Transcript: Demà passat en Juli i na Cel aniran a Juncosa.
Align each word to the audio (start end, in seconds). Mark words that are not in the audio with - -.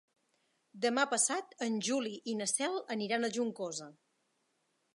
Demà 0.85 1.01
passat 1.11 1.53
en 1.65 1.77
Juli 1.87 2.13
i 2.33 2.37
na 2.39 2.47
Cel 2.53 2.81
aniran 2.97 3.27
a 3.29 3.33
Juncosa. 3.37 3.91